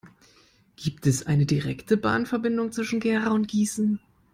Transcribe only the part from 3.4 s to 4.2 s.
Gießen?